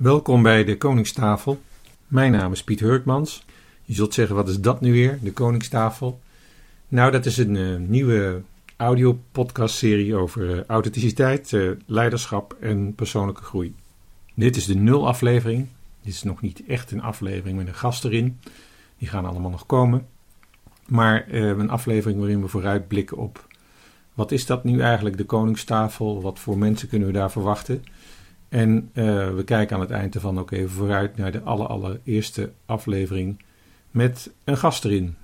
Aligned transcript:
Welkom 0.00 0.42
bij 0.42 0.64
de 0.64 0.76
Koningstafel. 0.76 1.60
Mijn 2.06 2.32
naam 2.32 2.52
is 2.52 2.64
Piet 2.64 2.80
Hurkmans. 2.80 3.44
Je 3.84 3.94
zult 3.94 4.14
zeggen, 4.14 4.36
wat 4.36 4.48
is 4.48 4.60
dat 4.60 4.80
nu 4.80 4.92
weer, 4.92 5.18
de 5.22 5.32
Koningstafel? 5.32 6.20
Nou, 6.88 7.10
dat 7.10 7.26
is 7.26 7.36
een 7.36 7.54
uh, 7.54 7.78
nieuwe 7.78 8.42
audio-podcast-serie 8.76 10.14
over 10.14 10.56
uh, 10.56 10.64
authenticiteit, 10.66 11.52
uh, 11.52 11.70
leiderschap 11.86 12.56
en 12.60 12.94
persoonlijke 12.94 13.42
groei. 13.42 13.74
Dit 14.34 14.56
is 14.56 14.64
de 14.64 14.74
nul 14.74 15.06
aflevering. 15.06 15.66
Dit 16.02 16.14
is 16.14 16.22
nog 16.22 16.40
niet 16.40 16.66
echt 16.66 16.90
een 16.90 17.02
aflevering 17.02 17.56
met 17.58 17.66
een 17.66 17.74
gast 17.74 18.04
erin. 18.04 18.38
Die 18.98 19.08
gaan 19.08 19.24
allemaal 19.26 19.50
nog 19.50 19.66
komen. 19.66 20.06
Maar 20.86 21.24
een 21.32 21.70
aflevering 21.70 22.18
waarin 22.18 22.40
we 22.40 22.48
vooruitblikken 22.48 23.16
op 23.16 23.48
wat 24.14 24.32
is 24.32 24.46
dat 24.46 24.64
nu 24.64 24.80
eigenlijk, 24.80 25.16
de 25.16 25.24
Koningstafel? 25.24 26.22
Wat 26.22 26.38
voor 26.38 26.58
mensen 26.58 26.88
kunnen 26.88 27.08
we 27.08 27.14
daar 27.14 27.30
verwachten? 27.30 27.84
En 28.50 28.90
uh, 28.94 29.34
we 29.34 29.42
kijken 29.44 29.76
aan 29.76 29.82
het 29.82 29.90
eind 29.90 30.14
ervan 30.14 30.38
ook 30.38 30.50
even 30.50 30.70
vooruit 30.70 31.16
naar 31.16 31.32
de 31.32 31.40
allerallereerste 31.40 32.52
aflevering 32.66 33.42
met 33.90 34.30
een 34.44 34.56
gast 34.56 34.84
erin. 34.84 35.16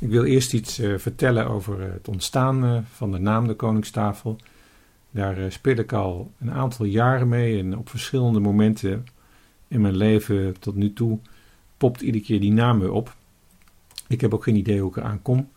Ik 0.00 0.08
wil 0.08 0.24
eerst 0.24 0.52
iets 0.52 0.80
uh, 0.80 0.98
vertellen 0.98 1.46
over 1.46 1.80
het 1.80 2.08
ontstaan 2.08 2.86
van 2.92 3.12
de 3.12 3.18
naam 3.18 3.46
de 3.46 3.54
Koningstafel. 3.54 4.36
Daar 5.10 5.52
speel 5.52 5.76
ik 5.76 5.92
al 5.92 6.32
een 6.38 6.50
aantal 6.50 6.86
jaren 6.86 7.28
mee 7.28 7.58
en 7.58 7.78
op 7.78 7.88
verschillende 7.88 8.40
momenten 8.40 9.06
in 9.68 9.80
mijn 9.80 9.96
leven 9.96 10.58
tot 10.58 10.74
nu 10.74 10.92
toe 10.92 11.18
popt 11.76 12.00
iedere 12.00 12.24
keer 12.24 12.40
die 12.40 12.52
naam 12.52 12.80
weer 12.80 12.92
op. 12.92 13.16
Ik 14.08 14.20
heb 14.20 14.34
ook 14.34 14.42
geen 14.42 14.56
idee 14.56 14.80
hoe 14.80 14.90
ik 14.90 14.96
eraan 14.96 15.22
kom. 15.22 15.48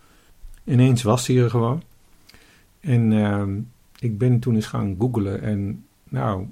Ineens 0.63 1.03
was 1.03 1.27
hij 1.27 1.37
er 1.37 1.49
gewoon. 1.49 1.83
En 2.79 3.13
ehm, 3.13 3.59
ik 3.99 4.17
ben 4.17 4.39
toen 4.39 4.55
eens 4.55 4.65
gaan 4.65 4.95
googlen 4.99 5.41
en 5.41 5.85
nou, 6.09 6.47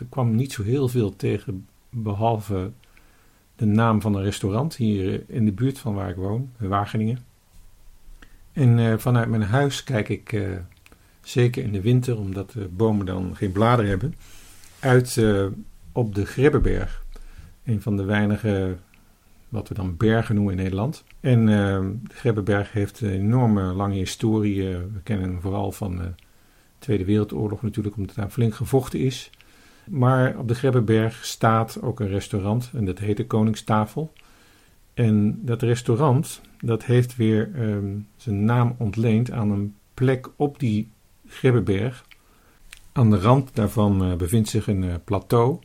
ik 0.00 0.06
kwam 0.08 0.34
niet 0.34 0.52
zo 0.52 0.62
heel 0.62 0.88
veel 0.88 1.16
tegen, 1.16 1.66
behalve 1.90 2.70
de 3.56 3.66
naam 3.66 4.00
van 4.00 4.14
een 4.14 4.22
restaurant 4.22 4.76
hier 4.76 5.24
in 5.26 5.44
de 5.44 5.52
buurt 5.52 5.78
van 5.78 5.94
waar 5.94 6.10
ik 6.10 6.16
woon, 6.16 6.50
in 6.60 6.68
Wageningen. 6.68 7.18
En 8.52 8.78
uh, 8.78 8.98
vanuit 8.98 9.28
mijn 9.28 9.42
huis 9.42 9.84
kijk 9.84 10.08
ik, 10.08 10.32
uh, 10.32 10.48
zeker 11.20 11.62
in 11.62 11.72
de 11.72 11.80
winter, 11.80 12.18
omdat 12.18 12.50
de 12.50 12.68
bomen 12.68 13.06
dan 13.06 13.36
geen 13.36 13.52
bladeren 13.52 13.90
hebben, 13.90 14.14
uit 14.80 15.16
uh, 15.16 15.46
op 15.92 16.14
de 16.14 16.26
Grebbeberg. 16.26 17.04
Een 17.64 17.82
van 17.82 17.96
de 17.96 18.04
weinige, 18.04 18.76
wat 19.48 19.68
we 19.68 19.74
dan 19.74 19.96
bergen 19.96 20.34
noemen 20.34 20.54
in 20.54 20.62
Nederland. 20.62 21.04
En 21.20 21.46
de 21.46 22.14
Grebbeberg 22.14 22.72
heeft 22.72 23.00
een 23.00 23.10
enorme 23.10 23.62
lange 23.62 23.94
historie. 23.94 24.62
we 24.68 25.00
kennen 25.02 25.28
hem 25.28 25.40
vooral 25.40 25.72
van 25.72 25.96
de 25.96 26.12
Tweede 26.78 27.04
Wereldoorlog 27.04 27.62
natuurlijk, 27.62 27.96
omdat 27.96 28.16
daar 28.16 28.30
flink 28.30 28.54
gevochten 28.54 28.98
is. 28.98 29.30
Maar 29.84 30.38
op 30.38 30.48
de 30.48 30.54
Grebbeberg 30.54 31.24
staat 31.24 31.82
ook 31.82 32.00
een 32.00 32.08
restaurant 32.08 32.70
en 32.74 32.84
dat 32.84 32.98
heet 32.98 33.16
de 33.16 33.26
Koningstafel. 33.26 34.12
En 34.94 35.44
dat 35.44 35.62
restaurant, 35.62 36.40
dat 36.60 36.84
heeft 36.84 37.16
weer 37.16 37.50
um, 37.60 38.08
zijn 38.16 38.44
naam 38.44 38.74
ontleend 38.78 39.30
aan 39.30 39.50
een 39.50 39.74
plek 39.94 40.28
op 40.36 40.58
die 40.58 40.90
Grebbeberg. 41.26 42.06
Aan 42.92 43.10
de 43.10 43.18
rand 43.18 43.54
daarvan 43.54 44.10
uh, 44.10 44.16
bevindt 44.16 44.48
zich 44.48 44.66
een 44.66 44.82
uh, 44.82 44.94
plateau 45.04 45.58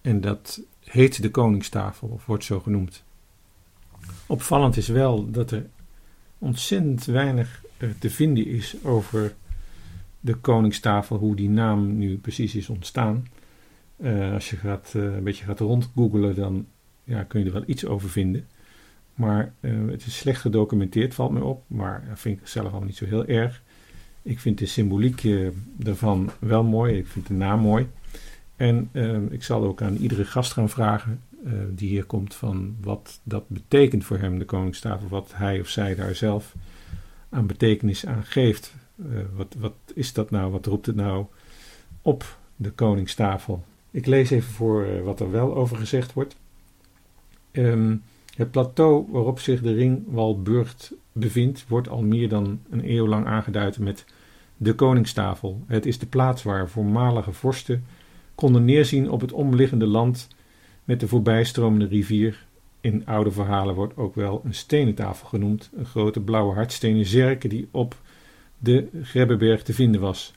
en 0.00 0.20
dat 0.20 0.60
heet 0.84 1.22
de 1.22 1.30
Koningstafel, 1.30 2.08
of 2.08 2.26
wordt 2.26 2.44
zo 2.44 2.60
genoemd. 2.60 3.04
Opvallend 4.26 4.76
is 4.76 4.88
wel 4.88 5.30
dat 5.30 5.50
er 5.50 5.66
ontzettend 6.38 7.04
weinig 7.04 7.62
uh, 7.78 7.90
te 7.98 8.10
vinden 8.10 8.46
is 8.46 8.76
over 8.82 9.34
de 10.20 10.34
Koningstafel, 10.34 11.16
hoe 11.16 11.36
die 11.36 11.50
naam 11.50 11.98
nu 11.98 12.18
precies 12.18 12.54
is 12.54 12.68
ontstaan. 12.68 13.26
Uh, 13.96 14.32
als 14.32 14.50
je 14.50 14.56
gaat, 14.56 14.92
uh, 14.96 15.02
een 15.02 15.24
beetje 15.24 15.44
gaat 15.44 15.60
rondgoogelen, 15.60 16.34
dan 16.34 16.66
ja, 17.04 17.22
kun 17.22 17.40
je 17.40 17.46
er 17.46 17.52
wel 17.52 17.62
iets 17.66 17.86
over 17.86 18.10
vinden. 18.10 18.46
Maar 19.14 19.52
uh, 19.60 19.90
het 19.90 20.06
is 20.06 20.18
slecht 20.18 20.40
gedocumenteerd, 20.40 21.14
valt 21.14 21.32
me 21.32 21.44
op. 21.44 21.64
Maar 21.66 22.04
dat 22.08 22.18
vind 22.18 22.40
ik 22.40 22.46
zelf 22.46 22.72
al 22.72 22.80
niet 22.80 22.96
zo 22.96 23.04
heel 23.04 23.26
erg. 23.26 23.62
Ik 24.22 24.38
vind 24.38 24.58
de 24.58 24.66
symboliek 24.66 25.24
ervan 25.84 26.30
wel 26.38 26.64
mooi. 26.64 26.96
Ik 26.96 27.06
vind 27.06 27.26
de 27.26 27.34
naam 27.34 27.60
mooi. 27.60 27.86
En 28.56 28.90
ik 29.30 29.42
zal 29.42 29.64
ook 29.64 29.82
aan 29.82 29.96
iedere 29.96 30.24
gast 30.24 30.52
gaan 30.52 30.68
vragen 30.68 31.20
die 31.70 31.88
hier 31.88 32.04
komt 32.04 32.34
van 32.34 32.76
wat 32.80 33.20
dat 33.22 33.48
betekent 33.48 34.04
voor 34.04 34.18
hem, 34.18 34.38
de 34.38 34.44
Koningstafel. 34.44 35.08
Wat 35.08 35.32
hij 35.34 35.60
of 35.60 35.68
zij 35.68 35.94
daar 35.94 36.14
zelf 36.14 36.54
aan 37.28 37.46
betekenis 37.46 38.06
aan 38.06 38.24
geeft. 38.24 38.74
Wat, 39.34 39.54
wat 39.58 39.74
is 39.94 40.12
dat 40.12 40.30
nou? 40.30 40.50
Wat 40.50 40.66
roept 40.66 40.86
het 40.86 40.96
nou 40.96 41.26
op, 42.02 42.38
de 42.56 42.70
Koningstafel? 42.70 43.64
Ik 43.90 44.06
lees 44.06 44.30
even 44.30 44.52
voor 44.52 44.86
uh, 44.86 45.02
wat 45.02 45.20
er 45.20 45.30
wel 45.30 45.56
over 45.56 45.76
gezegd 45.76 46.12
wordt. 46.12 46.36
Um, 47.52 48.02
het 48.36 48.50
plateau 48.50 49.06
waarop 49.08 49.40
zich 49.40 49.60
de 49.60 49.72
ringwalburgt 49.72 50.92
bevindt, 51.12 51.64
wordt 51.68 51.88
al 51.88 52.02
meer 52.02 52.28
dan 52.28 52.60
een 52.70 52.90
eeuw 52.90 53.06
lang 53.06 53.26
aangeduid 53.26 53.78
met 53.78 54.04
de 54.56 54.74
Koningstafel. 54.74 55.62
Het 55.66 55.86
is 55.86 55.98
de 55.98 56.06
plaats 56.06 56.42
waar 56.42 56.68
voormalige 56.68 57.32
vorsten 57.32 57.84
konden 58.34 58.64
neerzien 58.64 59.10
op 59.10 59.20
het 59.20 59.32
omliggende 59.32 59.86
land 59.86 60.28
met 60.84 61.00
de 61.00 61.08
voorbijstromende 61.08 61.86
rivier. 61.86 62.46
In 62.80 63.06
oude 63.06 63.30
verhalen 63.30 63.74
wordt 63.74 63.96
ook 63.96 64.14
wel 64.14 64.42
een 64.44 64.54
stenen 64.54 64.94
tafel 64.94 65.26
genoemd, 65.26 65.70
een 65.76 65.86
grote 65.86 66.20
blauwe 66.20 66.54
hardstenen 66.54 67.06
zerke 67.06 67.48
die 67.48 67.68
op 67.70 67.96
de 68.58 68.88
Grebbeberg 69.02 69.62
te 69.62 69.74
vinden 69.74 70.00
was. 70.00 70.32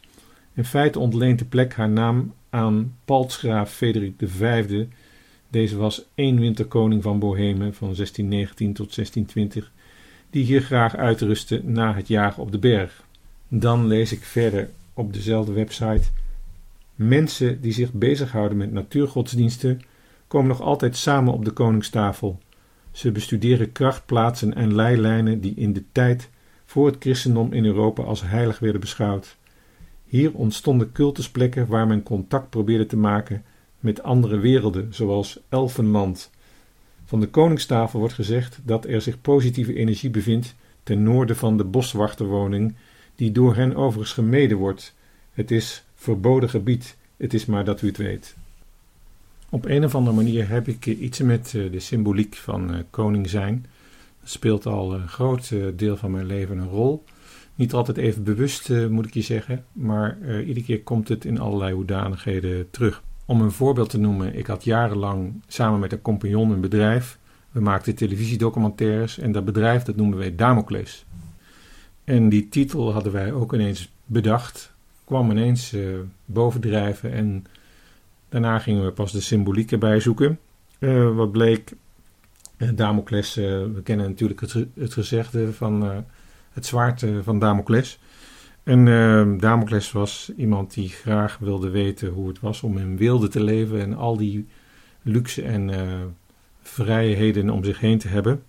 In 0.53 0.65
feite 0.65 0.99
ontleent 0.99 1.39
de 1.39 1.45
plek 1.45 1.73
haar 1.73 1.89
naam 1.89 2.33
aan 2.49 2.95
paltsgraaf 3.05 3.73
Frederik 3.73 4.13
V. 4.17 4.85
Deze 5.49 5.77
was 5.77 6.05
één 6.15 6.39
winterkoning 6.39 7.03
van 7.03 7.19
Bohemen 7.19 7.73
van 7.73 7.93
1619 7.93 8.73
tot 8.73 8.95
1620, 8.95 9.71
die 10.29 10.43
hier 10.43 10.61
graag 10.61 10.95
uitrustte 10.95 11.61
na 11.63 11.93
het 11.93 12.07
jagen 12.07 12.43
op 12.43 12.51
de 12.51 12.59
berg. 12.59 13.03
Dan 13.47 13.87
lees 13.87 14.11
ik 14.11 14.23
verder 14.23 14.69
op 14.93 15.13
dezelfde 15.13 15.51
website. 15.51 16.09
Mensen 16.95 17.61
die 17.61 17.73
zich 17.73 17.93
bezighouden 17.93 18.57
met 18.57 18.71
natuurgodsdiensten 18.71 19.81
komen 20.27 20.47
nog 20.47 20.61
altijd 20.61 20.97
samen 20.97 21.33
op 21.33 21.45
de 21.45 21.51
koningstafel. 21.51 22.39
Ze 22.91 23.11
bestuderen 23.11 23.71
krachtplaatsen 23.71 24.53
en 24.53 24.75
leilijnen 24.75 25.41
die 25.41 25.55
in 25.55 25.73
de 25.73 25.83
tijd 25.91 26.29
voor 26.71 26.85
het 26.85 26.95
christendom 26.99 27.53
in 27.53 27.65
Europa 27.65 28.03
als 28.03 28.21
heilig 28.21 28.59
werden 28.59 28.81
beschouwd. 28.81 29.37
Hier 30.05 30.33
ontstonden 30.33 30.91
cultusplekken 30.91 31.67
waar 31.67 31.87
men 31.87 32.03
contact 32.03 32.49
probeerde 32.49 32.85
te 32.85 32.97
maken 32.97 33.43
met 33.79 34.03
andere 34.03 34.37
werelden, 34.37 34.93
zoals 34.93 35.39
Elfenland. 35.49 36.29
Van 37.05 37.19
de 37.19 37.27
koningstafel 37.27 37.99
wordt 37.99 38.13
gezegd 38.13 38.59
dat 38.63 38.85
er 38.85 39.01
zich 39.01 39.21
positieve 39.21 39.73
energie 39.73 40.09
bevindt 40.09 40.55
ten 40.83 41.03
noorden 41.03 41.35
van 41.35 41.57
de 41.57 41.63
boswachterwoning, 41.63 42.75
die 43.15 43.31
door 43.31 43.55
hen 43.55 43.75
overigens 43.75 44.13
gemeden 44.13 44.57
wordt. 44.57 44.95
Het 45.31 45.51
is 45.51 45.83
verboden 45.95 46.49
gebied, 46.49 46.97
het 47.17 47.33
is 47.33 47.45
maar 47.45 47.65
dat 47.65 47.81
u 47.81 47.87
het 47.87 47.97
weet. 47.97 48.35
Op 49.49 49.65
een 49.65 49.85
of 49.85 49.95
andere 49.95 50.15
manier 50.15 50.49
heb 50.49 50.67
ik 50.67 50.85
iets 50.85 51.19
met 51.19 51.53
eh, 51.55 51.71
de 51.71 51.79
symboliek 51.79 52.35
van 52.35 52.73
eh, 52.73 52.79
koning 52.89 53.29
zijn. 53.29 53.65
Speelt 54.23 54.65
al 54.65 54.93
een 54.93 55.07
groot 55.07 55.51
eh, 55.51 55.63
deel 55.75 55.97
van 55.97 56.11
mijn 56.11 56.25
leven 56.25 56.57
een 56.57 56.69
rol. 56.69 57.03
Niet 57.55 57.73
altijd 57.73 57.97
even 57.97 58.23
bewust, 58.23 58.69
uh, 58.69 58.87
moet 58.87 59.05
ik 59.05 59.13
je 59.13 59.21
zeggen, 59.21 59.65
maar 59.71 60.17
uh, 60.21 60.47
iedere 60.47 60.65
keer 60.65 60.83
komt 60.83 61.07
het 61.07 61.25
in 61.25 61.39
allerlei 61.39 61.73
hoedanigheden 61.73 62.69
terug. 62.69 63.03
Om 63.25 63.41
een 63.41 63.51
voorbeeld 63.51 63.89
te 63.89 63.97
noemen, 63.97 64.35
ik 64.35 64.47
had 64.47 64.63
jarenlang 64.63 65.41
samen 65.47 65.79
met 65.79 65.91
een 65.91 66.01
compagnon 66.01 66.51
een 66.51 66.61
bedrijf. 66.61 67.17
We 67.51 67.59
maakten 67.59 67.95
televisiedocumentaires 67.95 69.17
en 69.17 69.31
dat 69.31 69.45
bedrijf 69.45 69.83
dat 69.83 69.95
noemen 69.95 70.17
wij 70.17 70.35
Damocles. 70.35 71.05
En 72.03 72.29
die 72.29 72.49
titel 72.49 72.93
hadden 72.93 73.11
wij 73.11 73.31
ook 73.33 73.53
ineens 73.53 73.91
bedacht, 74.05 74.73
kwam 75.03 75.31
ineens 75.31 75.75
bovendrijven 76.25 77.11
en 77.11 77.45
daarna 78.29 78.59
gingen 78.59 78.85
we 78.85 78.91
pas 78.91 79.11
de 79.11 79.21
symboliek 79.21 79.71
erbij 79.71 79.99
zoeken. 79.99 80.39
wat 81.15 81.31
bleek, 81.31 81.73
Damocles, 82.75 83.35
we 83.35 83.81
kennen 83.83 84.09
natuurlijk 84.09 84.41
het, 84.41 84.53
het 84.75 84.93
gezegde 84.93 85.53
van 85.53 86.03
het 86.53 86.65
zwaard 86.65 87.05
van 87.21 87.39
Damocles. 87.39 87.99
En 88.63 88.85
uh, 88.85 89.39
Damocles 89.39 89.91
was 89.91 90.31
iemand 90.37 90.73
die 90.73 90.89
graag 90.89 91.37
wilde 91.37 91.69
weten 91.69 92.09
hoe 92.09 92.27
het 92.27 92.39
was 92.39 92.61
om 92.61 92.77
in 92.77 92.97
wilde 92.97 93.27
te 93.27 93.43
leven 93.43 93.81
en 93.81 93.93
al 93.93 94.17
die 94.17 94.47
luxe 95.01 95.41
en 95.41 95.69
vrijheden 96.61 97.49
om 97.49 97.63
zich 97.63 97.79
heen 97.79 97.97
te 97.97 98.07
hebben. 98.07 98.43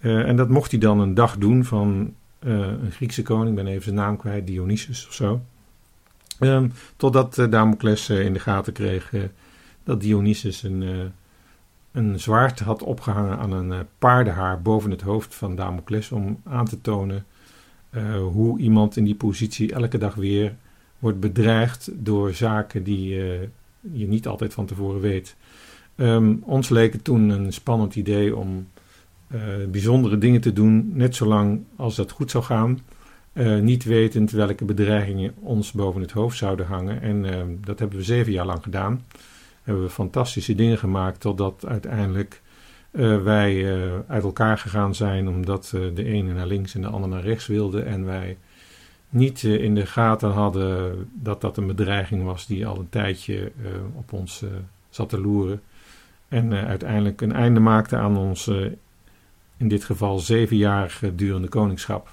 En 0.00 0.36
dat 0.36 0.48
mocht 0.48 0.70
hij 0.70 0.80
dan 0.80 1.00
een 1.00 1.14
dag 1.14 1.38
doen 1.38 1.64
van 1.64 2.14
een 2.38 2.92
Griekse 2.92 3.22
koning, 3.22 3.48
ik 3.48 3.64
ben 3.64 3.66
even 3.66 3.82
zijn 3.82 3.94
naam 3.94 4.16
kwijt, 4.16 4.46
Dionysus 4.46 5.06
of 5.06 5.12
zo. 5.12 5.40
Ehm, 6.38 6.68
totdat 6.96 7.46
Damocles 7.50 8.10
in 8.10 8.32
de 8.32 8.40
gaten 8.40 8.72
kreeg 8.72 9.12
dat 9.84 10.00
Dionysus 10.00 10.62
een, 10.62 11.12
een 11.94 12.20
zwaard 12.20 12.60
had 12.60 12.82
opgehangen 12.82 13.38
aan 13.38 13.52
een 13.52 13.86
paardenhaar 13.98 14.62
boven 14.62 14.90
het 14.90 15.00
hoofd 15.00 15.34
van 15.34 15.56
Damocles 15.56 16.10
om 16.12 16.40
aan 16.44 16.66
te 16.66 16.80
tonen 16.80 17.24
uh, 17.90 18.16
hoe 18.16 18.58
iemand 18.58 18.96
in 18.96 19.04
die 19.04 19.14
positie 19.14 19.72
elke 19.72 19.98
dag 19.98 20.14
weer 20.14 20.54
wordt 20.98 21.20
bedreigd 21.20 21.90
door 21.94 22.32
zaken 22.32 22.82
die 22.82 23.16
uh, 23.16 23.40
je 23.92 24.08
niet 24.08 24.26
altijd 24.26 24.54
van 24.54 24.66
tevoren 24.66 25.00
weet. 25.00 25.36
Um, 25.96 26.42
ons 26.44 26.68
leek 26.68 26.92
het 26.92 27.04
toen 27.04 27.28
een 27.28 27.52
spannend 27.52 27.96
idee 27.96 28.36
om 28.36 28.68
bijzondere 29.68 30.18
dingen 30.18 30.40
te 30.40 30.52
doen, 30.52 30.90
net 30.92 31.16
zolang 31.16 31.64
als 31.76 31.96
dat 31.96 32.10
goed 32.10 32.30
zou 32.30 32.44
gaan. 32.44 32.78
Niet 33.60 33.84
wetend 33.84 34.30
welke 34.30 34.64
bedreigingen 34.64 35.34
ons 35.40 35.72
boven 35.72 36.00
het 36.00 36.10
hoofd 36.10 36.36
zouden 36.36 36.66
hangen. 36.66 37.02
En 37.02 37.24
uh, 37.24 37.30
dat 37.60 37.78
hebben 37.78 37.98
we 37.98 38.04
zeven 38.04 38.32
jaar 38.32 38.46
lang 38.46 38.62
gedaan. 38.62 39.04
Hebben 39.64 39.84
we 39.84 39.90
fantastische 39.90 40.54
dingen 40.54 40.78
gemaakt, 40.78 41.20
totdat 41.20 41.64
uiteindelijk 41.66 42.42
uh, 42.90 43.22
wij 43.22 43.80
uit 44.08 44.22
elkaar 44.22 44.58
gegaan 44.58 44.94
zijn, 44.94 45.28
omdat 45.28 45.68
de 45.94 46.04
ene 46.04 46.32
naar 46.32 46.46
links 46.46 46.74
en 46.74 46.80
de 46.80 46.86
ander 46.88 47.08
naar 47.08 47.22
rechts 47.22 47.46
wilde. 47.46 47.82
En 47.82 48.04
wij 48.04 48.36
niet 49.08 49.42
in 49.42 49.74
de 49.74 49.86
gaten 49.86 50.30
hadden 50.30 51.08
dat 51.12 51.40
dat 51.40 51.56
een 51.56 51.66
bedreiging 51.66 52.24
was 52.24 52.46
die 52.46 52.66
al 52.66 52.78
een 52.78 52.88
tijdje 52.88 53.52
op 53.94 54.12
ons 54.12 54.44
zat 54.90 55.08
te 55.08 55.20
loeren. 55.20 55.62
En 56.28 56.52
uiteindelijk 56.52 57.20
een 57.20 57.32
einde 57.32 57.60
maakte 57.60 57.96
aan 57.96 58.16
ons, 58.16 58.46
in 59.56 59.68
dit 59.68 59.84
geval 59.84 60.18
zevenjarig 60.18 61.02
durende 61.14 61.48
koningschap. 61.48 62.08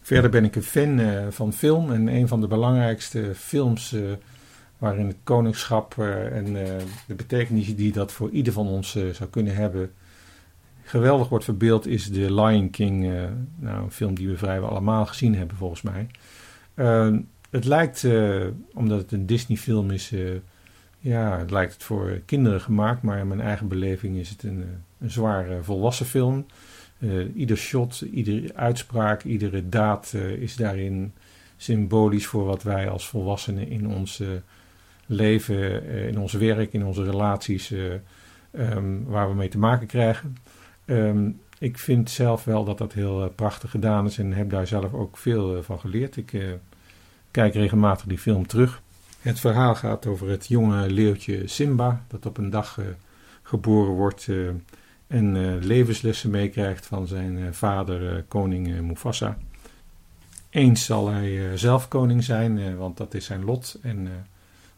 Verder 0.00 0.30
ben 0.30 0.44
ik 0.44 0.56
een 0.56 0.62
fan 0.62 1.00
van 1.30 1.52
film 1.52 1.92
en 1.92 2.08
een 2.08 2.28
van 2.28 2.40
de 2.40 2.48
belangrijkste 2.48 3.34
films 3.34 3.94
waarin 4.78 5.06
het 5.06 5.16
koningschap 5.22 5.94
uh, 5.98 6.36
en 6.36 6.52
de 7.06 7.14
betekenis 7.14 7.76
die 7.76 7.92
dat 7.92 8.12
voor 8.12 8.30
ieder 8.30 8.52
van 8.52 8.66
ons 8.66 8.90
zou 8.90 9.30
kunnen 9.30 9.54
hebben 9.54 9.92
geweldig 10.82 11.28
wordt 11.28 11.44
verbeeld 11.44 11.86
is 11.86 12.10
The 12.10 12.34
Lion 12.34 12.70
King. 12.70 13.00
nou, 13.56 13.82
een 13.82 13.90
film 13.90 14.14
die 14.14 14.28
we 14.28 14.36
vrijwel 14.36 14.68
allemaal 14.68 15.06
gezien 15.06 15.34
hebben 15.34 15.56
volgens 15.56 15.82
mij. 15.82 16.06
het 17.50 17.64
lijkt, 17.64 18.06
omdat 18.74 18.98
het 18.98 19.12
een 19.12 19.26
Disney 19.26 19.56
film 19.56 19.90
is, 19.90 20.12
ja, 20.98 21.38
het 21.38 21.50
lijkt 21.50 21.72
het 21.72 21.82
voor 21.82 22.20
kinderen 22.24 22.60
gemaakt, 22.60 23.02
maar 23.02 23.18
in 23.18 23.28
mijn 23.28 23.40
eigen 23.40 23.68
beleving 23.68 24.16
is 24.16 24.28
het 24.28 24.42
een, 24.42 24.64
een 24.98 25.10
zwaar 25.10 25.64
volwassen 25.64 26.06
film. 26.06 26.46
Ieder 27.34 27.56
shot, 27.56 28.00
iedere 28.00 28.54
uitspraak, 28.54 29.22
iedere 29.22 29.68
daad 29.68 30.14
is 30.38 30.56
daarin 30.56 31.12
symbolisch 31.56 32.26
voor 32.26 32.44
wat 32.44 32.62
wij 32.62 32.88
als 32.88 33.08
volwassenen 33.08 33.68
in 33.68 34.06
uh, 34.20 34.28
leven, 35.08 35.84
in 35.84 36.18
ons 36.18 36.32
werk, 36.32 36.72
in 36.72 36.84
onze 36.84 37.04
relaties, 37.04 37.70
um, 38.52 39.04
waar 39.04 39.28
we 39.28 39.34
mee 39.34 39.48
te 39.48 39.58
maken 39.58 39.86
krijgen. 39.86 40.36
Um, 40.86 41.40
ik 41.58 41.78
vind 41.78 42.10
zelf 42.10 42.44
wel 42.44 42.64
dat 42.64 42.78
dat 42.78 42.92
heel 42.92 43.32
prachtig 43.36 43.70
gedaan 43.70 44.06
is 44.06 44.18
en 44.18 44.32
heb 44.32 44.50
daar 44.50 44.66
zelf 44.66 44.92
ook 44.92 45.16
veel 45.16 45.62
van 45.62 45.80
geleerd. 45.80 46.16
Ik 46.16 46.58
kijk 47.30 47.54
regelmatig 47.54 48.06
die 48.06 48.18
film 48.18 48.46
terug. 48.46 48.82
Het 49.20 49.40
verhaal 49.40 49.74
gaat 49.74 50.06
over 50.06 50.28
het 50.28 50.46
jonge 50.46 50.90
leeuwtje 50.90 51.48
Simba, 51.48 52.04
dat 52.08 52.26
op 52.26 52.38
een 52.38 52.50
dag 52.50 52.78
geboren 53.42 53.92
wordt 53.92 54.28
en 55.06 55.58
levenslessen 55.58 56.30
meekrijgt 56.30 56.86
van 56.86 57.06
zijn 57.06 57.54
vader, 57.54 58.24
koning 58.28 58.80
Mufasa. 58.80 59.38
Eens 60.50 60.84
zal 60.84 61.08
hij 61.08 61.56
zelf 61.56 61.88
koning 61.88 62.24
zijn, 62.24 62.76
want 62.76 62.96
dat 62.96 63.14
is 63.14 63.24
zijn 63.24 63.44
lot. 63.44 63.78
En 63.82 64.08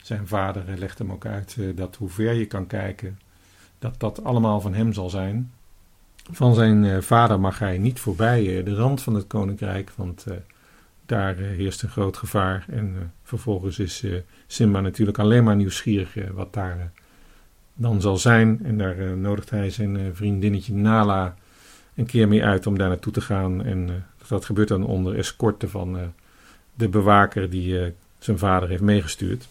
zijn 0.02 0.26
vader 0.26 0.78
legt 0.78 0.98
hem 0.98 1.12
ook 1.12 1.26
uit 1.26 1.56
dat 1.74 1.96
hoe 1.96 2.08
ver 2.08 2.32
je 2.32 2.46
kan 2.46 2.66
kijken, 2.66 3.18
dat 3.78 4.00
dat 4.00 4.24
allemaal 4.24 4.60
van 4.60 4.74
hem 4.74 4.92
zal 4.92 5.10
zijn. 5.10 5.52
Van 6.30 6.54
zijn 6.54 7.02
vader 7.02 7.40
mag 7.40 7.58
hij 7.58 7.78
niet 7.78 8.00
voorbij 8.00 8.62
de 8.62 8.74
rand 8.74 9.02
van 9.02 9.14
het 9.14 9.26
koninkrijk, 9.26 9.92
want 9.96 10.26
daar 11.06 11.36
heerst 11.36 11.82
een 11.82 11.88
groot 11.88 12.16
gevaar. 12.16 12.64
En 12.68 13.12
vervolgens 13.22 13.78
is 13.78 14.04
Simba 14.46 14.80
natuurlijk 14.80 15.18
alleen 15.18 15.44
maar 15.44 15.56
nieuwsgierig 15.56 16.14
wat 16.32 16.52
daar 16.52 16.92
dan 17.74 18.00
zal 18.00 18.16
zijn. 18.16 18.60
En 18.64 18.78
daar 18.78 18.96
nodigt 19.16 19.50
hij 19.50 19.70
zijn 19.70 20.14
vriendinnetje 20.14 20.74
Nala 20.74 21.36
een 21.94 22.06
keer 22.06 22.28
mee 22.28 22.44
uit 22.44 22.66
om 22.66 22.78
daar 22.78 22.88
naartoe 22.88 23.12
te 23.12 23.20
gaan. 23.20 23.64
En 23.64 24.04
dat 24.28 24.44
gebeurt 24.44 24.68
dan 24.68 24.86
onder 24.86 25.18
escorte 25.18 25.68
van 25.68 26.12
de 26.74 26.88
bewaker 26.88 27.50
die 27.50 27.92
zijn 28.18 28.38
vader 28.38 28.68
heeft 28.68 28.82
meegestuurd. 28.82 29.48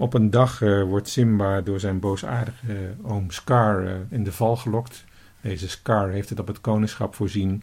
Op 0.00 0.14
een 0.14 0.30
dag 0.30 0.58
wordt 0.58 1.08
Simba 1.08 1.60
door 1.60 1.80
zijn 1.80 2.00
boosaardige 2.00 2.94
oom 3.02 3.30
Scar 3.30 4.00
in 4.10 4.24
de 4.24 4.32
val 4.32 4.56
gelokt. 4.56 5.04
Deze 5.40 5.68
Scar 5.68 6.08
heeft 6.10 6.28
het 6.28 6.40
op 6.40 6.46
het 6.46 6.60
koningschap 6.60 7.14
voorzien 7.14 7.62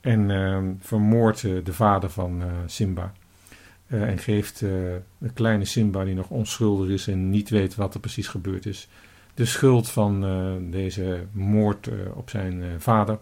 en 0.00 0.78
vermoordt 0.80 1.40
de 1.40 1.72
vader 1.72 2.10
van 2.10 2.42
Simba. 2.66 3.12
en 3.86 4.18
geeft 4.18 4.58
de 4.58 5.30
kleine 5.34 5.64
Simba, 5.64 6.04
die 6.04 6.14
nog 6.14 6.30
onschuldig 6.30 6.88
is 6.88 7.06
en 7.06 7.30
niet 7.30 7.48
weet 7.48 7.74
wat 7.74 7.94
er 7.94 8.00
precies 8.00 8.28
gebeurd 8.28 8.66
is, 8.66 8.88
de 9.34 9.44
schuld 9.44 9.90
van 9.90 10.20
deze 10.70 11.26
moord 11.32 11.90
op 12.14 12.30
zijn 12.30 12.80
vader. 12.80 13.18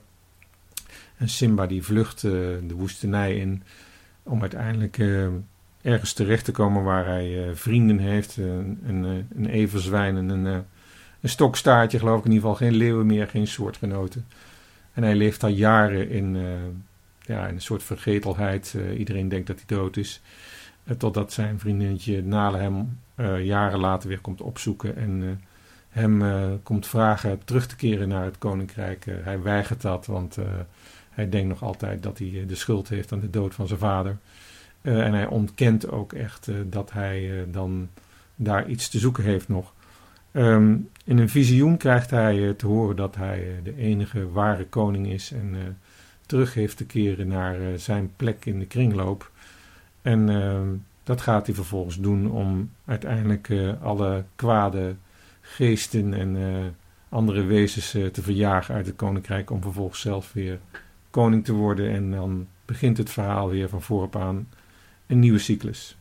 En 1.17 1.29
Simba 1.29 1.67
die 1.67 1.82
vlucht 1.82 2.20
de 2.20 2.75
woestenij 2.75 3.37
in 3.37 3.62
om 4.23 4.41
uiteindelijk 4.41 4.99
ergens 5.87 6.12
terecht 6.12 6.44
te 6.44 6.53
komen 6.53 6.83
waar 6.83 7.06
hij 7.06 7.50
vrienden 7.55 7.99
heeft. 7.99 8.37
een, 8.37 9.27
een 9.37 9.47
everzwijn 9.47 10.17
en 10.17 10.29
een, 10.29 10.44
een 11.21 11.29
stokstaartje 11.29 11.99
geloof 11.99 12.19
ik 12.19 12.25
in 12.25 12.33
ieder 12.33 12.49
geval. 12.49 12.67
Geen 12.67 12.77
leeuwen 12.77 13.06
meer, 13.06 13.29
geen 13.29 13.47
soortgenoten. 13.47 14.27
En 14.93 15.03
hij 15.03 15.15
leeft 15.15 15.43
al 15.43 15.49
jaren 15.49 16.11
in, 16.11 16.37
ja, 17.21 17.47
in 17.47 17.55
een 17.55 17.61
soort 17.61 17.83
vergetelheid. 17.83 18.77
iedereen 18.97 19.29
denkt 19.29 19.47
dat 19.47 19.56
hij 19.56 19.77
dood 19.77 19.97
is. 19.97 20.21
totdat 20.99 21.33
zijn 21.33 21.59
vriendinnetje 21.59 22.23
Nale 22.23 22.59
hem 22.59 22.99
jaren 23.43 23.79
later 23.79 24.09
weer 24.09 24.21
komt 24.21 24.41
opzoeken 24.41 24.97
en 24.97 25.41
hem 25.89 26.23
komt 26.62 26.87
vragen 26.87 27.44
terug 27.44 27.67
te 27.67 27.77
keren 27.77 28.09
naar 28.09 28.25
het 28.25 28.39
koninkrijk. 28.39 29.05
Hij 29.23 29.43
weigert 29.43 29.82
dat, 29.82 30.06
want 30.06 30.39
hij 31.11 31.29
denkt 31.29 31.49
nog 31.49 31.62
altijd 31.62 32.03
dat 32.03 32.19
hij 32.19 32.44
de 32.47 32.55
schuld 32.55 32.89
heeft 32.89 33.12
aan 33.12 33.21
de 33.21 33.31
dood 33.31 33.55
van 33.55 33.67
zijn 33.67 33.79
vader. 33.79 34.17
En 34.82 35.12
hij 35.12 35.26
ontkent 35.26 35.90
ook 35.90 36.12
echt 36.12 36.49
dat 36.67 36.93
hij 36.93 37.46
dan 37.50 37.88
daar 38.34 38.69
iets 38.69 38.88
te 38.88 38.99
zoeken 38.99 39.25
heeft 39.25 39.49
nog. 39.49 39.75
Um, 40.32 40.88
in 41.05 41.19
een 41.19 41.28
visioen 41.28 41.76
krijgt 41.76 42.11
hij 42.11 42.55
te 42.55 42.67
horen 42.67 42.96
dat 42.96 43.17
hij 43.17 43.61
de 43.62 43.76
enige 43.76 44.31
ware 44.31 44.64
koning 44.67 45.06
is 45.06 45.32
en 45.32 45.78
terug 46.26 46.55
heeft 46.55 46.76
te 46.76 46.87
keren 46.87 47.29
naar 47.29 47.79
zijn 47.79 48.12
plek 48.17 48.44
in 48.44 48.58
de 48.58 48.67
kringloop. 48.67 49.31
En 50.03 50.29
ehm, 50.29 50.69
dat 51.03 51.20
gaat 51.20 51.46
hij 51.46 51.55
vervolgens 51.55 52.01
doen 52.01 52.31
om 52.31 52.70
uiteindelijk 52.84 53.53
alle 53.82 54.24
kwade 54.36 54.94
geesten 55.41 56.15
en 56.15 56.36
andere 57.08 57.43
wezens 57.44 57.91
te 57.91 58.22
verjagen 58.22 58.74
uit 58.74 58.86
het 58.86 58.96
koninkrijk 58.96 59.51
om 59.51 59.62
vervolgens 59.62 60.01
zelf 60.01 60.32
weer 60.32 60.58
koning 61.10 61.44
te 61.44 61.53
worden. 61.53 61.91
En 61.91 62.10
dan 62.10 62.46
begint 62.65 62.98
het 62.98 63.10
verhaal 63.10 63.48
weer 63.48 63.69
van 63.69 63.82
voorop 63.82 64.17
aan 64.17 64.48
een 65.06 65.19
nieuwe 65.19 65.39
cyclus. 65.39 65.96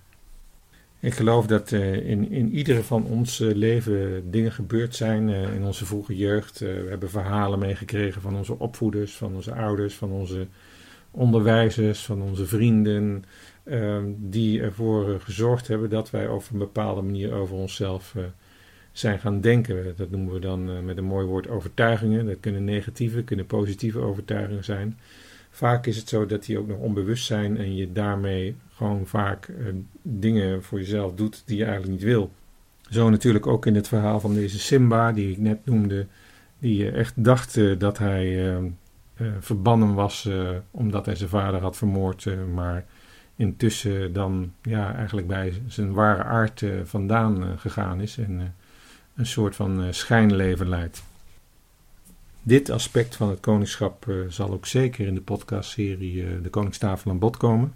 Ik 0.99 1.13
geloof 1.13 1.47
dat 1.47 1.71
uh, 1.71 2.09
in, 2.09 2.31
in 2.31 2.51
iedere 2.51 2.83
van 2.83 3.03
ons 3.03 3.37
leven 3.39 4.31
dingen 4.31 4.51
gebeurd 4.51 4.95
zijn 4.95 5.29
in 5.29 5.63
onze 5.63 5.85
vroege 5.85 6.15
jeugd. 6.15 6.59
we 6.59 6.85
hebben 6.89 7.09
verhalen 7.09 7.59
meegekregen 7.59 8.21
van 8.21 8.35
onze 8.35 8.59
opvoeders, 8.59 9.13
van 9.15 9.35
onze 9.35 9.53
ouders, 9.53 9.95
van 9.95 10.11
onze 10.11 10.47
onderwijzers, 11.11 12.05
van 12.05 12.21
onze 12.21 12.45
vrienden. 12.45 13.23
die 14.17 14.61
ervoor 14.61 15.21
gezorgd 15.21 15.67
hebben 15.67 15.89
dat 15.89 16.09
wij 16.09 16.27
op 16.27 16.43
een 16.51 16.57
bepaalde 16.59 17.01
manier 17.01 17.33
over 17.33 17.55
onszelf 17.55 18.15
zijn 18.97 19.19
gaan 19.19 19.41
denken. 19.41 19.93
Dat 19.97 20.09
noemen 20.09 20.33
we 20.33 20.39
dan 20.39 20.69
uh, 20.69 20.79
met 20.79 20.97
een 20.97 21.03
mooi 21.03 21.25
woord 21.25 21.47
overtuigingen. 21.47 22.25
Dat 22.25 22.39
kunnen 22.39 22.63
negatieve, 22.63 23.23
kunnen 23.23 23.45
positieve 23.45 23.99
overtuigingen 23.99 24.63
zijn. 24.63 24.99
Vaak 25.55 25.85
is 25.85 25.97
het 25.97 26.09
zo 26.09 26.25
dat 26.25 26.45
die 26.45 26.59
ook 26.59 26.67
nog 26.67 26.77
onbewust 26.77 27.25
zijn 27.25 27.57
en 27.57 27.75
je 27.75 27.91
daarmee 27.91 28.55
gewoon 28.73 29.07
vaak 29.07 29.47
uh, 29.47 29.67
dingen 30.01 30.63
voor 30.63 30.79
jezelf 30.79 31.13
doet 31.13 31.43
die 31.45 31.57
je 31.57 31.63
eigenlijk 31.63 31.93
niet 31.93 32.03
wil. 32.03 32.31
Zo 32.89 33.09
natuurlijk 33.09 33.47
ook 33.47 33.65
in 33.65 33.75
het 33.75 33.87
verhaal 33.87 34.19
van 34.19 34.33
deze 34.33 34.59
Simba, 34.59 35.11
die 35.11 35.31
ik 35.31 35.37
net 35.37 35.65
noemde, 35.65 36.07
die 36.59 36.91
echt 36.91 37.23
dacht 37.23 37.79
dat 37.79 37.97
hij 37.97 38.55
verbannen 39.39 39.93
was 39.93 40.29
omdat 40.71 41.05
hij 41.05 41.15
zijn 41.15 41.29
vader 41.29 41.61
had 41.61 41.77
vermoord, 41.77 42.27
maar 42.53 42.85
intussen 43.35 44.13
dan 44.13 44.53
ja, 44.61 44.95
eigenlijk 44.95 45.27
bij 45.27 45.53
zijn 45.67 45.93
ware 45.93 46.23
aard 46.23 46.65
vandaan 46.83 47.59
gegaan 47.59 48.01
is 48.01 48.17
en 48.17 48.55
een 49.15 49.25
soort 49.25 49.55
van 49.55 49.93
schijnleven 49.93 50.69
leidt. 50.69 51.03
Dit 52.47 52.69
aspect 52.69 53.15
van 53.15 53.29
het 53.29 53.39
koningschap 53.39 54.05
uh, 54.07 54.25
zal 54.29 54.51
ook 54.51 54.65
zeker 54.65 55.07
in 55.07 55.15
de 55.15 55.21
podcastserie 55.21 56.15
uh, 56.15 56.29
De 56.43 56.49
Koningstafel 56.49 57.11
aan 57.11 57.19
bod 57.19 57.37
komen. 57.37 57.75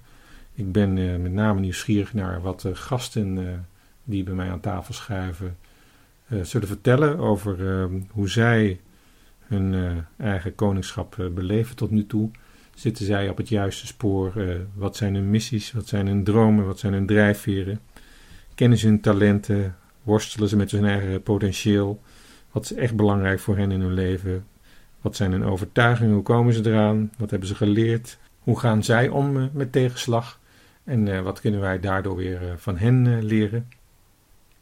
Ik 0.54 0.72
ben 0.72 1.22
met 1.22 1.32
name 1.32 1.60
nieuwsgierig 1.60 2.14
naar 2.14 2.42
wat 2.42 2.62
de 2.62 2.76
gasten 2.76 3.66
die 4.04 4.24
bij 4.24 4.34
mij 4.34 4.50
aan 4.50 4.60
tafel 4.60 4.94
schuiven 4.94 5.58
zullen 6.42 6.68
vertellen 6.68 7.18
over 7.18 7.90
hoe 8.12 8.30
zij 8.30 8.80
hun 9.40 10.04
eigen 10.18 10.56
koningschap 10.56 11.30
beleven 11.34 11.76
tot 11.76 11.92
nu 11.92 12.06
toe. 12.06 12.32
Zitten 12.76 13.06
zij 13.06 13.30
op 13.30 13.38
het 13.38 13.50
juiste 13.50 13.88
spoor? 13.88 14.34
wat 14.76 14.96
zijn 14.96 15.16
hun 15.16 15.30
missies? 15.30 15.72
Wat 15.72 15.88
zijn 15.88 16.08
hun 16.08 16.24
dromen? 16.24 16.66
Wat 16.66 16.80
zijn 16.80 16.94
hun 16.94 17.06
drijfveren? 17.06 17.80
Kennen 18.56 18.78
ze 18.78 18.88
hun 18.88 19.02
talenten? 19.02 19.76
Worstelen 20.04 20.50
ze 20.50 20.56
met 20.56 20.72
hun 20.72 20.86
eigen 20.86 21.24
potentieel? 21.24 22.02
Wat 22.52 22.64
is 22.64 22.74
echt 22.74 22.96
belangrijk 22.96 23.40
voor 23.40 23.58
hen 23.58 23.72
in 23.72 23.82
hun 23.82 23.94
leven? 23.94 24.46
Wat 25.02 25.16
zijn 25.16 25.32
hun 25.32 25.44
overtuigingen? 25.44 26.14
Hoe 26.14 26.24
komen 26.24 26.54
ze 26.54 26.70
eraan? 26.70 27.12
Wat 27.18 27.30
hebben 27.30 27.48
ze 27.48 27.56
geleerd? 27.56 28.18
Hoe 28.40 28.60
gaan 28.60 28.84
zij 28.84 29.10
om 29.10 29.38
eh, 29.38 29.44
met 29.52 29.72
tegenslag? 29.72 30.40
En 30.84 31.08
uh, 31.08 31.22
wat 31.22 31.40
kunnen 31.40 31.60
wij 31.60 31.80
daardoor 31.80 32.16
weer 32.16 32.42
uh, 32.42 32.54
van 32.58 32.78
hen 32.78 33.24
leren? 33.24 33.68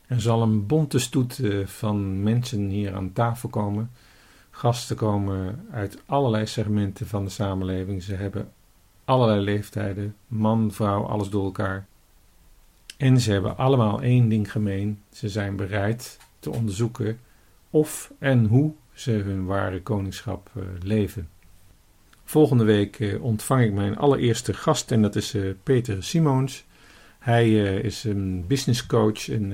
Er 0.08 0.22
zal 0.22 0.42
een 0.42 0.66
bonte 0.66 1.00
stoet 1.00 1.42
van 1.66 2.24
mensen 2.24 2.68
hier 2.68 2.96
aan 2.96 3.14
tafel 3.14 3.50
komen. 3.50 3.92
Gasten 4.50 4.96
komen 4.96 5.66
uit 5.72 6.02
allerlei 6.06 6.46
segmenten 6.46 7.08
van 7.08 7.24
de 7.24 7.30
samenleving. 7.30 8.04
Ze 8.04 8.16
hebben 8.16 8.52
allerlei 9.06 9.42
leeftijden, 9.42 10.16
man, 10.28 10.72
vrouw, 10.72 11.04
alles 11.04 11.30
door 11.30 11.44
elkaar. 11.44 11.86
En 12.98 13.20
ze 13.20 13.32
hebben 13.32 13.58
allemaal 13.58 14.02
één 14.02 14.30
ding 14.30 14.52
gemeen: 14.52 15.02
ze 15.12 15.30
zijn 15.30 15.56
bereid 15.56 16.18
te 16.40 16.50
onderzoeken 16.50 17.20
of 17.70 18.12
en 18.20 18.46
hoe 18.46 18.74
ze 18.98 19.12
hun 19.12 19.46
ware 19.46 19.82
koningschap 19.82 20.52
uh, 20.58 20.64
leven. 20.84 21.30
Volgende 22.24 22.64
week 22.64 23.00
uh, 23.00 23.24
ontvang 23.24 23.64
ik 23.64 23.74
mijn 23.74 23.98
allereerste 23.98 24.54
gast 24.54 24.92
en 24.92 25.02
dat 25.02 25.16
is 25.16 25.36
uh, 25.36 25.54
Peter 25.64 26.04
Simons. 26.04 26.66
Hij 27.20 27.52
is 27.82 28.04
een 28.04 28.48
business 28.48 28.86
coach 28.86 29.30
en 29.30 29.52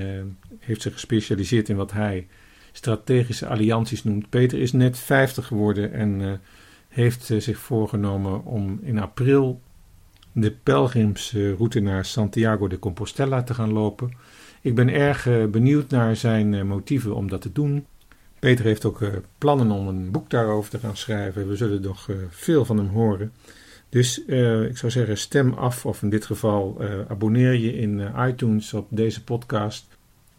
heeft 0.60 0.82
zich 0.82 0.94
gespecialiseerd 0.94 1.70
in 1.70 1.76
wat 1.76 1.92
hij 1.92 2.28
strategische 2.72 3.48
allianties 3.48 4.04
noemt. 4.04 4.30
Peter 4.30 4.60
is 4.60 4.72
net 4.72 4.98
50 4.98 5.48
geworden 5.48 5.94
en 5.94 6.42
heeft 6.88 7.24
zich 7.38 7.58
voorgenomen 7.58 8.46
om 8.46 8.80
in 8.82 9.00
april 9.00 9.62
de 10.32 10.52
pelgrimsroute 10.52 11.80
naar 11.80 12.06
Santiago 12.06 12.68
de 12.68 12.80
Compostela 12.80 13.44
te 13.44 13.54
gaan 13.54 13.72
lopen. 13.72 14.12
Ik 14.62 14.76
ben 14.76 14.90
erg 14.90 15.24
benieuwd 15.52 15.90
naar 15.90 16.16
zijn 16.16 16.68
motieven 16.68 17.16
om 17.16 17.30
dat 17.30 17.42
te 17.42 17.52
doen. 17.52 17.86
Peter 18.44 18.66
heeft 18.66 18.86
ook 18.86 19.00
uh, 19.00 19.10
plannen 19.38 19.72
om 19.72 19.88
een 19.88 20.12
boek 20.12 20.30
daarover 20.30 20.70
te 20.70 20.80
gaan 20.80 20.98
schrijven. 20.98 21.48
We 21.48 21.56
zullen 21.56 21.82
nog 21.82 22.08
uh, 22.08 22.16
veel 22.30 22.66
van 22.66 22.78
hem 22.78 22.88
horen. 22.88 23.32
Dus 23.90 24.24
uh, 24.28 24.64
ik 24.64 24.78
zou 24.78 24.92
zeggen, 24.92 25.18
stem 25.18 25.54
af 25.54 25.86
of 25.86 26.02
in 26.02 26.10
dit 26.10 26.26
geval 26.26 26.82
abonneer 27.08 27.54
je 27.54 27.78
in 27.78 28.12
iTunes 28.18 28.74
op 28.74 28.88
deze 28.90 29.24
podcast. 29.24 29.86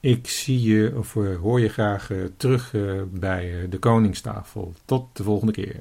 Ik 0.01 0.29
zie 0.29 0.63
je 0.63 0.93
of 0.97 1.13
hoor 1.13 1.61
je 1.61 1.69
graag 1.69 2.11
terug 2.37 2.75
bij 3.11 3.67
de 3.71 3.79
Koningstafel. 3.79 4.75
Tot 4.85 5.07
de 5.13 5.23
volgende 5.23 5.53
keer. 5.53 5.81